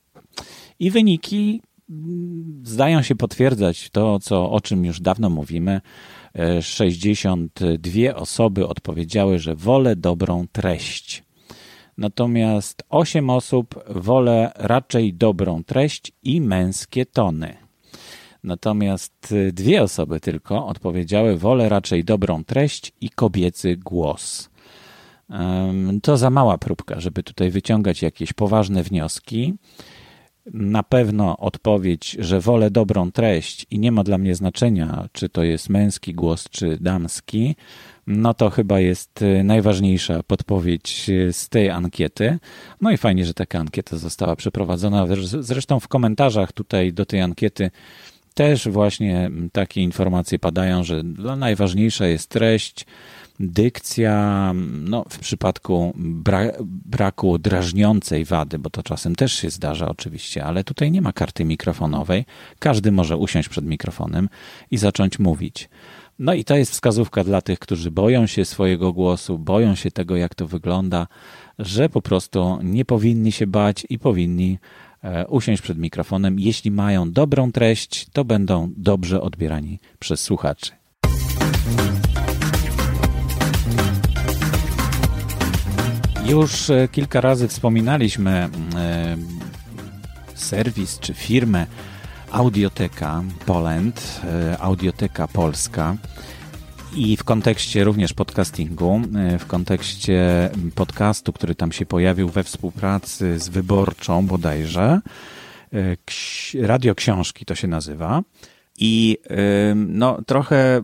i 0.80 0.92
wyniki 0.92 1.62
mm, 1.90 2.62
zdają 2.64 3.02
się 3.02 3.16
potwierdzać 3.16 3.90
to, 3.90 4.20
co, 4.20 4.52
o 4.52 4.62
czym 4.62 4.86
już 4.86 5.02
dawno 5.02 5.30
mówimy. 5.30 5.82
62 6.62 8.16
osoby 8.16 8.68
odpowiedziały, 8.68 9.40
że 9.40 9.56
wolę 9.56 9.96
dobrą 9.96 10.46
treść. 10.52 11.24
Natomiast 11.98 12.84
8 12.90 13.30
osób 13.30 13.84
wolę 13.90 14.52
raczej 14.56 15.14
dobrą 15.14 15.64
treść 15.64 16.12
i 16.24 16.42
męskie 16.42 17.06
tony. 17.06 17.58
Natomiast 18.44 19.36
dwie 19.54 19.84
osoby 19.84 20.20
tylko 20.20 20.68
odpowiedziały 20.68 21.38
wolę 21.38 21.70
raczej 21.70 22.04
dobrą 22.04 22.44
treść 22.44 22.92
i 23.02 23.10
kobiecy 23.10 23.78
głos. 23.78 24.50
To 26.04 26.18
za 26.18 26.30
mała 26.30 26.58
próbka, 26.58 27.00
żeby 27.00 27.24
tutaj 27.24 27.52
wyciągać 27.52 28.02
jakieś 28.02 28.34
poważne 28.34 28.84
wnioski. 28.84 29.54
Na 30.54 30.84
pewno 30.84 31.38
odpowiedź, 31.38 32.18
że 32.20 32.40
wolę 32.40 32.72
dobrą 32.72 33.12
treść 33.12 33.66
i 33.72 33.80
nie 33.80 33.92
ma 33.92 34.04
dla 34.04 34.18
mnie 34.18 34.36
znaczenia, 34.36 35.08
czy 35.12 35.30
to 35.30 35.44
jest 35.44 35.70
męski 35.70 36.14
głos, 36.14 36.50
czy 36.50 36.78
damski, 36.82 37.56
no 38.08 38.34
to 38.34 38.50
chyba 38.50 38.80
jest 38.80 39.22
y, 39.22 39.44
najważniejsza 39.44 40.24
podpowiedź 40.24 41.10
y, 41.10 41.34
z 41.34 41.50
tej 41.50 41.70
ankiety. 41.70 42.40
No 42.82 42.92
i 42.92 42.98
fajnie, 42.98 43.26
że 43.26 43.34
taka 43.34 43.60
ankieta 43.60 43.98
została 43.98 44.36
przeprowadzona. 44.36 45.08
Zresztą 45.40 45.80
w 45.80 45.88
komentarzach 45.88 46.52
tutaj 46.52 46.94
do 46.94 47.06
tej 47.06 47.22
ankiety 47.22 47.72
też 48.34 48.70
właśnie 48.70 49.32
takie 49.52 49.82
informacje 49.82 50.40
padają, 50.40 50.84
że 50.84 51.04
najważniejsza 51.38 52.08
jest 52.08 52.30
treść, 52.30 52.86
dykcja, 53.40 54.54
no 54.66 55.06
w 55.10 55.20
przypadku 55.20 55.94
bra 55.96 56.42
braku 56.86 57.38
drażniącej 57.38 58.26
wady, 58.26 58.60
bo 58.60 58.70
to 58.70 58.84
czasem 58.84 59.16
też 59.16 59.34
się 59.34 59.50
zdarza 59.50 59.90
oczywiście, 59.90 60.46
ale 60.46 60.64
tutaj 60.64 60.92
nie 60.92 61.02
ma 61.02 61.14
karty 61.14 61.46
mikrofonowej. 61.46 62.26
Każdy 62.60 62.92
może 62.92 63.18
usiąść 63.18 63.50
przed 63.50 63.66
mikrofonem 63.66 64.30
i 64.72 64.78
zacząć 64.78 65.20
mówić. 65.20 65.70
No 66.20 66.34
i 66.34 66.44
to 66.44 66.56
jest 66.56 66.72
wskazówka 66.72 67.24
dla 67.24 67.42
tych, 67.42 67.60
którzy 67.60 67.92
boją 67.92 68.28
się 68.28 68.46
swojego 68.46 68.94
głosu, 68.94 69.40
boją 69.40 69.76
się 69.76 69.92
tego, 69.92 70.16
jak 70.16 70.36
to 70.36 70.48
wygląda, 70.48 71.08
że 71.60 71.90
po 71.90 72.02
prostu 72.02 72.60
nie 72.64 72.86
powinni 72.86 73.32
się 73.32 73.48
bać 73.48 73.86
i 73.90 74.00
powinni 74.00 74.58
e, 75.04 75.28
usiąść 75.28 75.62
przed 75.62 75.78
mikrofonem. 75.78 76.40
Jeśli 76.40 76.72
mają 76.72 77.12
dobrą 77.12 77.52
treść, 77.52 78.08
to 78.14 78.26
będą 78.26 78.72
dobrze 78.78 79.22
odbierani 79.22 79.80
przez 80.00 80.22
słuchaczy. 80.22 80.72
Już 86.30 86.70
e, 86.70 86.88
kilka 86.88 87.22
razy 87.22 87.48
wspominaliśmy 87.48 88.32
e, 88.32 89.18
serwis 90.36 91.00
czy 91.00 91.14
firmę 91.14 91.68
Audioteka 92.32 93.24
Poland, 93.46 94.22
e, 94.24 94.58
Audioteka 94.62 95.28
Polska 95.28 95.96
i 96.96 97.18
w 97.18 97.24
kontekście 97.24 97.84
również 97.84 98.14
podcastingu, 98.14 99.02
w 99.40 99.46
kontekście 99.46 100.50
podcastu, 100.76 101.34
który 101.34 101.56
tam 101.56 101.72
się 101.72 101.86
pojawił 101.86 102.30
we 102.30 102.44
współpracy 102.44 103.40
z 103.40 103.50
Wyborczą 103.50 104.28
bodajże, 104.28 105.02
Radio 106.62 106.96
Książki 106.96 107.46
to 107.46 107.56
się 107.56 107.68
nazywa. 107.68 108.22
I 108.78 109.18
no, 109.76 110.22
trochę 110.26 110.82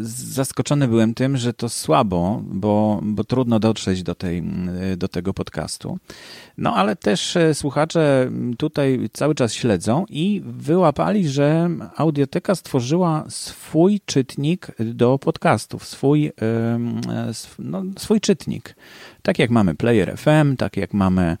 zaskoczony 0.00 0.88
byłem 0.88 1.14
tym, 1.14 1.36
że 1.36 1.52
to 1.52 1.68
słabo, 1.68 2.42
bo, 2.44 3.00
bo 3.02 3.24
trudno 3.24 3.60
dotrzeć 3.60 4.02
do, 4.02 4.14
tej, 4.14 4.42
do 4.96 5.08
tego 5.08 5.34
podcastu. 5.34 5.98
No 6.58 6.74
ale 6.74 6.96
też 6.96 7.36
e, 7.36 7.54
słuchacze 7.54 8.30
tutaj 8.58 9.10
cały 9.12 9.34
czas 9.34 9.54
śledzą 9.54 10.04
i 10.08 10.42
wyłapali, 10.44 11.28
że 11.28 11.70
Audioteka 11.96 12.54
stworzyła 12.54 13.24
swój 13.28 14.00
czytnik 14.06 14.66
do 14.78 15.18
podcastów, 15.18 15.86
swój, 15.86 16.26
e, 16.26 16.32
no, 17.58 17.82
swój 17.98 18.20
czytnik. 18.20 18.76
Tak 19.22 19.38
jak 19.38 19.50
mamy 19.50 19.74
Player 19.74 20.18
FM, 20.18 20.56
tak 20.56 20.76
jak 20.76 20.94
mamy 20.94 21.36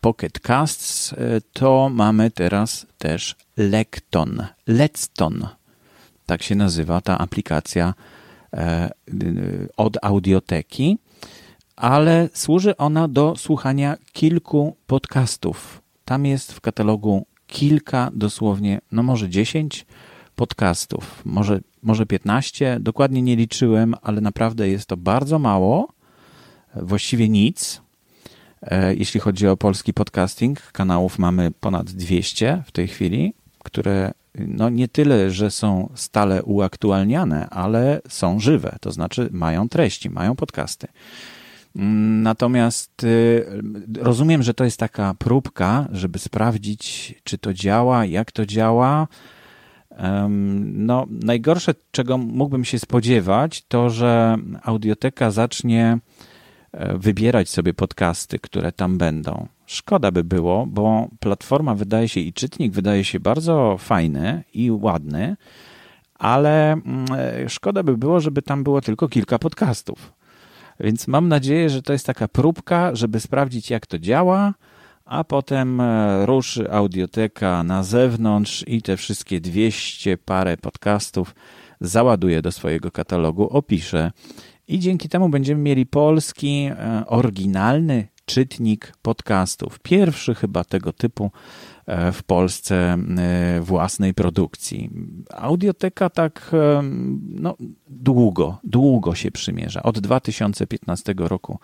Pocket 0.00 0.40
Casts, 0.40 1.12
e, 1.12 1.16
to 1.52 1.88
mamy 1.92 2.30
teraz 2.30 2.86
też 2.98 3.36
Lekton, 3.56 4.46
Lecton. 4.66 5.46
Tak 6.26 6.42
się 6.42 6.54
nazywa 6.54 7.00
ta 7.00 7.18
aplikacja 7.18 7.94
e, 8.52 8.90
od 9.76 9.96
audioteki, 10.02 10.98
ale 11.76 12.28
służy 12.34 12.76
ona 12.76 13.08
do 13.08 13.36
słuchania 13.36 13.96
kilku 14.12 14.76
podcastów. 14.86 15.82
Tam 16.04 16.26
jest 16.26 16.52
w 16.52 16.60
katalogu 16.60 17.26
kilka, 17.46 18.10
dosłownie, 18.14 18.80
no 18.92 19.02
może 19.02 19.28
10 19.28 19.86
podcastów, 20.36 21.22
może, 21.24 21.60
może 21.82 22.06
15, 22.06 22.78
dokładnie 22.80 23.22
nie 23.22 23.36
liczyłem, 23.36 23.94
ale 24.02 24.20
naprawdę 24.20 24.68
jest 24.68 24.86
to 24.86 24.96
bardzo 24.96 25.38
mało, 25.38 25.88
właściwie 26.76 27.28
nic. 27.28 27.83
E, 28.64 28.94
jeśli 28.94 29.20
chodzi 29.20 29.48
o 29.48 29.56
polski 29.56 29.94
podcasting, 29.94 30.60
kanałów 30.72 31.18
mamy 31.18 31.50
ponad 31.50 31.90
200 31.90 32.62
w 32.66 32.72
tej 32.72 32.88
chwili, 32.88 33.34
które 33.58 34.12
no 34.38 34.68
nie 34.68 34.88
tyle, 34.88 35.30
że 35.30 35.50
są 35.50 35.92
stale 35.94 36.42
uaktualniane, 36.42 37.48
ale 37.50 38.00
są 38.08 38.40
żywe, 38.40 38.76
to 38.80 38.92
znaczy 38.92 39.28
mają 39.32 39.68
treści, 39.68 40.10
mają 40.10 40.36
podcasty. 40.36 40.86
Natomiast 42.22 43.04
y, 43.04 43.46
rozumiem, 43.98 44.42
że 44.42 44.54
to 44.54 44.64
jest 44.64 44.78
taka 44.78 45.14
próbka, 45.18 45.88
żeby 45.92 46.18
sprawdzić, 46.18 47.14
czy 47.24 47.38
to 47.38 47.54
działa, 47.54 48.04
jak 48.04 48.32
to 48.32 48.46
działa. 48.46 49.08
No, 50.60 51.06
najgorsze, 51.10 51.74
czego 51.90 52.18
mógłbym 52.18 52.64
się 52.64 52.78
spodziewać, 52.78 53.64
to 53.68 53.90
że 53.90 54.36
audioteka 54.62 55.30
zacznie 55.30 55.98
wybierać 56.94 57.48
sobie 57.48 57.74
podcasty, 57.74 58.38
które 58.38 58.72
tam 58.72 58.98
będą. 58.98 59.46
Szkoda 59.66 60.10
by 60.10 60.24
było, 60.24 60.66
bo 60.66 61.08
platforma 61.20 61.74
wydaje 61.74 62.08
się 62.08 62.20
i 62.20 62.32
czytnik 62.32 62.72
wydaje 62.72 63.04
się 63.04 63.20
bardzo 63.20 63.76
fajny 63.78 64.44
i 64.54 64.70
ładny, 64.70 65.36
ale 66.14 66.72
mm, 66.72 67.06
e, 67.18 67.48
szkoda 67.48 67.82
by 67.82 67.96
było, 67.96 68.20
żeby 68.20 68.42
tam 68.42 68.64
było 68.64 68.80
tylko 68.80 69.08
kilka 69.08 69.38
podcastów. 69.38 70.12
Więc 70.80 71.08
mam 71.08 71.28
nadzieję, 71.28 71.70
że 71.70 71.82
to 71.82 71.92
jest 71.92 72.06
taka 72.06 72.28
próbka, 72.28 72.94
żeby 72.94 73.20
sprawdzić, 73.20 73.70
jak 73.70 73.86
to 73.86 73.98
działa, 73.98 74.54
a 75.04 75.24
potem 75.24 75.80
e, 75.80 76.26
ruszy 76.26 76.72
audioteka 76.72 77.62
na 77.62 77.82
zewnątrz 77.82 78.64
i 78.66 78.82
te 78.82 78.96
wszystkie 78.96 79.40
200 79.40 80.18
parę 80.18 80.56
podcastów 80.56 81.34
załaduje 81.80 82.42
do 82.42 82.52
swojego 82.52 82.90
katalogu, 82.90 83.48
opisze 83.48 84.10
i 84.68 84.78
dzięki 84.78 85.08
temu 85.08 85.28
będziemy 85.28 85.62
mieli 85.62 85.86
polski, 85.86 86.68
e, 86.70 87.02
oryginalny 87.06 88.08
czytnik 88.24 88.92
podcastów. 89.02 89.78
Pierwszy 89.78 90.34
chyba 90.34 90.64
tego 90.64 90.92
typu 90.92 91.30
e, 91.86 92.12
w 92.12 92.22
Polsce 92.22 92.98
własnej 93.60 94.14
produkcji. 94.14 94.90
Audioteka 95.30 96.10
tak 96.10 96.50
no, 97.20 97.56
długo, 97.86 98.58
długo 98.64 99.14
się 99.14 99.30
przymierza. 99.30 99.82
Od 99.82 99.98
2015 99.98 101.14
roku 101.18 101.58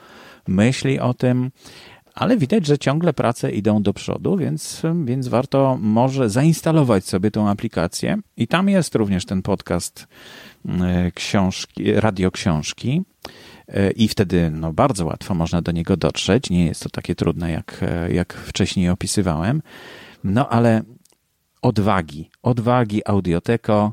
myśli 0.48 1.00
o 1.00 1.14
tym 1.14 1.50
ale 2.14 2.36
widać, 2.36 2.66
że 2.66 2.78
ciągle 2.78 3.12
prace 3.12 3.50
idą 3.50 3.82
do 3.82 3.92
przodu, 3.92 4.36
więc, 4.36 4.82
więc 5.04 5.28
warto 5.28 5.78
może 5.80 6.30
zainstalować 6.30 7.04
sobie 7.04 7.30
tą 7.30 7.48
aplikację. 7.48 8.18
I 8.36 8.48
tam 8.48 8.68
jest 8.68 8.94
również 8.94 9.24
ten 9.24 9.42
podcast 9.42 10.06
e, 10.68 11.10
książki, 11.14 11.92
radioksiążki. 11.92 13.02
E, 13.68 13.90
I 13.90 14.08
wtedy 14.08 14.50
no, 14.50 14.72
bardzo 14.72 15.06
łatwo 15.06 15.34
można 15.34 15.62
do 15.62 15.72
niego 15.72 15.96
dotrzeć. 15.96 16.50
Nie 16.50 16.66
jest 16.66 16.82
to 16.82 16.88
takie 16.88 17.14
trudne, 17.14 17.50
jak, 17.50 17.80
e, 17.82 18.12
jak 18.12 18.34
wcześniej 18.34 18.88
opisywałem. 18.88 19.62
No 20.24 20.48
ale 20.48 20.82
odwagi, 21.62 22.30
odwagi 22.42 23.02
Audioteko. 23.08 23.92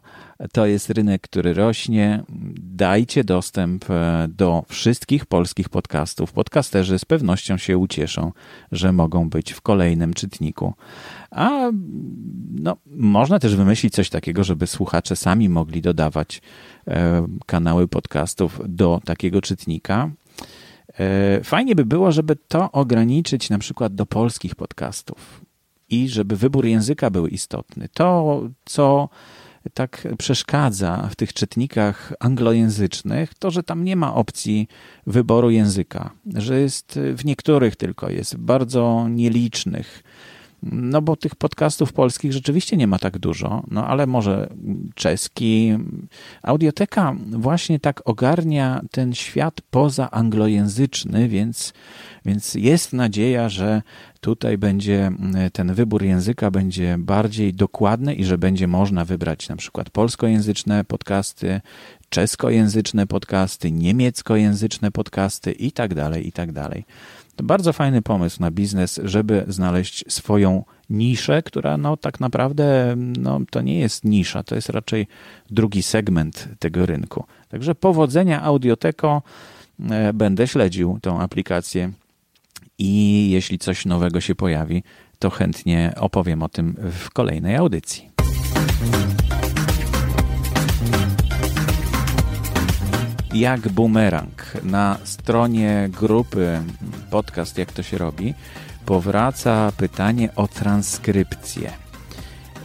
To 0.51 0.65
jest 0.65 0.89
rynek, 0.89 1.21
który 1.21 1.53
rośnie. 1.53 2.24
Dajcie 2.59 3.24
dostęp 3.24 3.89
e, 3.89 4.27
do 4.29 4.63
wszystkich 4.67 5.25
polskich 5.25 5.69
podcastów. 5.69 6.31
Podcasterzy 6.31 7.00
z 7.00 7.05
pewnością 7.05 7.57
się 7.57 7.77
ucieszą, 7.77 8.31
że 8.71 8.91
mogą 8.91 9.29
być 9.29 9.53
w 9.53 9.62
kolejnym 9.62 10.13
czytniku. 10.13 10.74
A 11.31 11.71
no, 12.51 12.77
można 12.86 13.39
też 13.39 13.55
wymyślić 13.55 13.93
coś 13.93 14.09
takiego, 14.09 14.43
żeby 14.43 14.67
słuchacze 14.67 15.15
sami 15.15 15.50
mogli 15.50 15.81
dodawać 15.81 16.41
e, 16.88 17.27
kanały 17.45 17.88
podcastów 17.88 18.62
do 18.67 19.01
takiego 19.05 19.41
czytnika. 19.41 20.12
E, 21.00 21.43
fajnie 21.43 21.75
by 21.75 21.86
było, 21.86 22.12
żeby 22.12 22.36
to 22.47 22.71
ograniczyć 22.71 23.50
na 23.50 23.57
przykład 23.57 23.95
do 23.95 24.05
polskich 24.05 24.55
podcastów 24.55 25.46
i 25.89 26.10
żeby 26.10 26.36
wybór 26.36 26.65
języka 26.65 27.10
był 27.10 27.27
istotny. 27.27 27.88
To, 27.94 28.41
co 28.65 29.10
tak 29.74 30.08
przeszkadza 30.17 31.08
w 31.12 31.15
tych 31.15 31.34
czytnikach 31.34 32.13
anglojęzycznych, 32.20 33.34
to, 33.34 33.51
że 33.51 33.63
tam 33.63 33.84
nie 33.84 33.96
ma 33.96 34.13
opcji 34.13 34.67
wyboru 35.08 35.50
języka, 35.50 36.12
że 36.36 36.60
jest 36.60 37.00
w 37.15 37.25
niektórych 37.25 37.75
tylko 37.75 38.10
jest, 38.10 38.38
bardzo 38.38 39.08
nielicznych. 39.10 40.03
No 40.63 41.01
bo 41.01 41.15
tych 41.15 41.35
podcastów 41.35 41.93
polskich 41.93 42.33
rzeczywiście 42.33 42.77
nie 42.77 42.87
ma 42.87 42.99
tak 42.99 43.17
dużo, 43.17 43.63
no 43.71 43.87
ale 43.87 44.07
może 44.07 44.49
czeski. 44.95 45.73
Audioteka 46.43 47.15
właśnie 47.31 47.79
tak 47.79 48.01
ogarnia 48.05 48.81
ten 48.91 49.13
świat 49.13 49.61
poza 49.71 50.11
anglojęzyczny, 50.11 51.29
więc, 51.29 51.73
więc 52.25 52.55
jest 52.55 52.93
nadzieja, 52.93 53.49
że 53.49 53.81
tutaj 54.19 54.57
będzie 54.57 55.11
ten 55.53 55.73
wybór 55.73 56.03
języka 56.03 56.51
będzie 56.51 56.95
bardziej 56.99 57.53
dokładny 57.53 58.13
i 58.13 58.25
że 58.25 58.38
będzie 58.38 58.67
można 58.67 59.05
wybrać 59.05 59.49
na 59.49 59.55
przykład 59.55 59.89
polskojęzyczne 59.89 60.84
podcasty, 60.84 61.62
czeskojęzyczne 62.10 63.08
podcasty, 63.08 63.71
niemieckojęzyczne 63.71 64.91
podcasty 64.91 65.51
i 65.51 65.71
tak 65.71 65.93
dalej, 65.93 66.27
i 66.27 66.32
tak 66.32 66.51
dalej. 66.51 66.86
To 67.38 67.43
bardzo 67.43 67.73
fajny 67.73 68.02
pomysł 68.02 68.41
na 68.41 68.52
biznes, 68.52 69.00
żeby 69.04 69.45
znaleźć 69.47 70.06
swoją 70.13 70.63
niszę, 70.89 71.43
która 71.43 71.78
no 71.78 71.97
tak 71.97 72.19
naprawdę 72.19 72.95
no, 72.97 73.39
to 73.50 73.62
nie 73.62 73.80
jest 73.80 74.06
nisza, 74.06 74.43
to 74.43 74.56
jest 74.56 74.69
raczej 74.69 75.08
drugi 75.50 75.84
segment 75.84 76.47
tego 76.60 76.86
rynku. 76.86 77.23
Także 77.50 77.76
powodzenia 77.76 78.43
Audioteko, 78.43 79.21
e, 79.89 80.13
będę 80.13 80.47
śledził 80.47 81.00
tą 81.02 81.21
aplikację 81.21 81.91
i 82.78 83.30
jeśli 83.32 83.60
coś 83.60 83.86
nowego 83.86 84.21
się 84.21 84.36
pojawi, 84.36 84.84
to 85.19 85.30
chętnie 85.30 85.93
opowiem 85.97 86.43
o 86.43 86.50
tym 86.50 86.76
w 86.91 87.10
kolejnej 87.10 87.56
audycji. 87.56 88.10
Jak 93.33 93.69
bumerang 93.69 94.53
na 94.63 94.97
stronie 95.03 95.89
grupy 95.91 96.59
podcast 97.11 97.57
Jak 97.57 97.71
to 97.71 97.83
się 97.83 97.97
robi 97.97 98.33
powraca 98.85 99.71
pytanie 99.77 100.35
o 100.35 100.47
transkrypcję. 100.47 101.71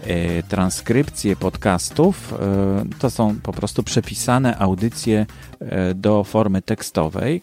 E, 0.02 0.42
transkrypcje 0.42 1.36
podcastów 1.36 2.32
e, 2.32 2.84
to 2.98 3.10
są 3.10 3.40
po 3.42 3.52
prostu 3.52 3.82
przepisane 3.82 4.58
audycje 4.58 5.26
e, 5.60 5.94
do 5.94 6.24
formy 6.24 6.62
tekstowej 6.62 7.42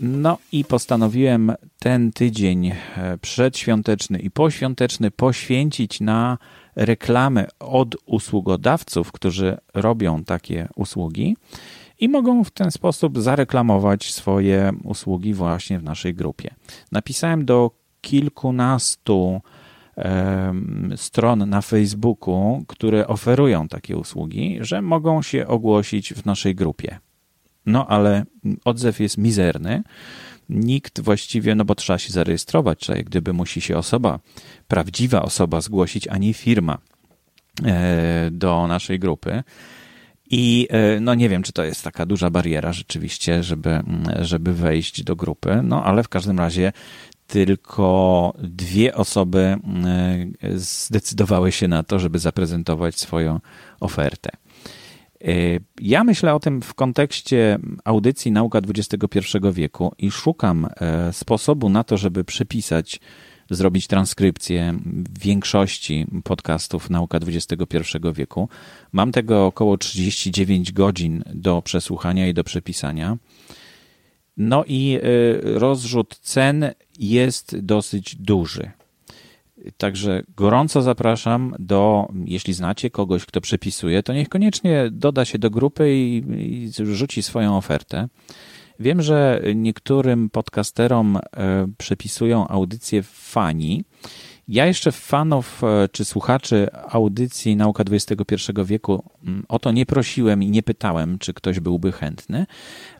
no 0.00 0.38
i 0.52 0.64
postanowiłem 0.64 1.52
ten 1.78 2.12
tydzień 2.12 2.72
przedświąteczny 3.20 4.18
i 4.18 4.30
poświąteczny 4.30 5.10
poświęcić 5.10 6.00
na 6.00 6.38
reklamy 6.76 7.46
od 7.60 7.96
usługodawców, 8.06 9.12
którzy 9.12 9.56
robią 9.74 10.24
takie 10.24 10.68
usługi 10.76 11.36
i 11.98 12.08
mogą 12.08 12.44
w 12.44 12.50
ten 12.50 12.70
sposób 12.70 13.18
zareklamować 13.20 14.12
swoje 14.12 14.72
usługi 14.84 15.34
właśnie 15.34 15.78
w 15.78 15.82
naszej 15.82 16.14
grupie. 16.14 16.54
Napisałem 16.92 17.44
do 17.44 17.70
kilkunastu 18.00 19.40
stron 20.96 21.50
na 21.50 21.60
Facebooku, 21.60 22.64
które 22.68 23.06
oferują 23.06 23.68
takie 23.68 23.96
usługi, 23.96 24.58
że 24.60 24.82
mogą 24.82 25.22
się 25.22 25.46
ogłosić 25.46 26.14
w 26.14 26.26
naszej 26.26 26.54
grupie. 26.54 26.98
No 27.66 27.86
ale 27.86 28.24
odzew 28.64 29.00
jest 29.00 29.18
mizerny. 29.18 29.82
Nikt 30.48 31.00
właściwie, 31.00 31.54
no 31.54 31.64
bo 31.64 31.74
trzeba 31.74 31.98
się 31.98 32.12
zarejestrować, 32.12 32.78
czyli 32.78 33.04
gdyby 33.04 33.32
musi 33.32 33.60
się 33.60 33.78
osoba, 33.78 34.18
prawdziwa 34.68 35.22
osoba 35.22 35.60
zgłosić, 35.60 36.08
a 36.08 36.18
nie 36.18 36.34
firma 36.34 36.78
e, 37.64 38.28
do 38.30 38.66
naszej 38.66 38.98
grupy. 38.98 39.42
I 40.30 40.68
e, 40.70 41.00
no 41.00 41.14
nie 41.14 41.28
wiem, 41.28 41.42
czy 41.42 41.52
to 41.52 41.64
jest 41.64 41.84
taka 41.84 42.06
duża 42.06 42.30
bariera 42.30 42.72
rzeczywiście, 42.72 43.42
żeby, 43.42 43.80
żeby 44.20 44.54
wejść 44.54 45.02
do 45.02 45.16
grupy, 45.16 45.60
no 45.62 45.84
ale 45.84 46.02
w 46.02 46.08
każdym 46.08 46.38
razie 46.38 46.72
tylko 47.26 48.34
dwie 48.42 48.94
osoby 48.94 49.40
e, 49.40 49.58
zdecydowały 50.54 51.52
się 51.52 51.68
na 51.68 51.82
to, 51.82 51.98
żeby 51.98 52.18
zaprezentować 52.18 52.98
swoją 52.98 53.40
ofertę. 53.80 54.30
Y, 55.24 55.60
ja 55.80 56.04
myślę 56.04 56.34
o 56.34 56.40
tym 56.40 56.62
w 56.62 56.74
kontekście 56.74 57.58
audycji 57.84 58.32
Nauka 58.32 58.58
XXI 58.58 59.18
wieku 59.52 59.92
i 59.98 60.10
szukam 60.10 60.66
e, 60.80 61.12
sposobu 61.12 61.68
na 61.68 61.84
to, 61.84 61.96
żeby 61.96 62.24
przepisać, 62.24 63.00
zrobić 63.50 63.86
transkrypcję 63.86 64.78
większości 65.20 66.06
podcastów 66.24 66.90
Nauka 66.90 67.18
XXI 67.18 67.78
wieku. 68.14 68.48
Mam 68.92 69.12
tego 69.12 69.46
około 69.46 69.78
39 69.78 70.72
godzin 70.72 71.24
do 71.34 71.62
przesłuchania 71.62 72.28
i 72.28 72.34
do 72.34 72.44
przepisania. 72.44 73.16
No 74.36 74.64
i 74.66 74.98
e, 75.02 75.58
rozrzut 75.58 76.18
cen 76.18 76.70
jest 76.98 77.58
dosyć 77.58 78.16
duży. 78.16 78.70
Także 79.76 80.22
gorąco 80.36 80.82
zapraszam 80.82 81.54
do, 81.58 82.08
jeśli 82.24 82.54
znacie 82.54 82.90
kogoś, 82.90 83.26
kto 83.26 83.40
przepisuje, 83.40 84.02
to 84.02 84.12
niech 84.12 84.28
koniecznie 84.28 84.88
doda 84.92 85.24
się 85.24 85.38
do 85.38 85.50
grupy 85.50 85.94
i, 85.94 86.24
i 86.38 86.70
rzuci 86.84 87.22
swoją 87.22 87.56
ofertę. 87.56 88.08
Wiem, 88.80 89.02
że 89.02 89.42
niektórym 89.54 90.30
podcasterom 90.30 91.16
e, 91.16 91.20
przepisują 91.78 92.48
audycje 92.48 93.02
fani 93.02 93.84
ja 94.48 94.66
jeszcze 94.66 94.92
fanów 94.92 95.64
e, 95.64 95.88
czy 95.92 96.04
słuchaczy 96.04 96.68
audycji 96.88 97.56
Nauka 97.56 97.84
XXI 97.90 98.34
wieku 98.64 99.04
mm, 99.24 99.44
o 99.48 99.58
to 99.58 99.72
nie 99.72 99.86
prosiłem 99.86 100.42
i 100.42 100.50
nie 100.50 100.62
pytałem, 100.62 101.18
czy 101.18 101.34
ktoś 101.34 101.60
byłby 101.60 101.92
chętny, 101.92 102.46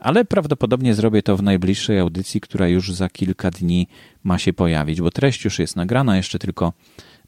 ale 0.00 0.24
prawdopodobnie 0.24 0.94
zrobię 0.94 1.22
to 1.22 1.36
w 1.36 1.42
najbliższej 1.42 1.98
audycji, 1.98 2.40
która 2.40 2.68
już 2.68 2.92
za 2.92 3.08
kilka 3.08 3.50
dni 3.50 3.88
ma 4.24 4.38
się 4.38 4.52
pojawić, 4.52 5.00
bo 5.00 5.10
treść 5.10 5.44
już 5.44 5.58
jest 5.58 5.76
nagrana, 5.76 6.16
jeszcze 6.16 6.38
tylko 6.38 6.72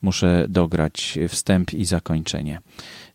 muszę 0.02 0.46
dograć 0.48 1.18
wstęp 1.28 1.74
i 1.74 1.84
zakończenie. 1.84 2.60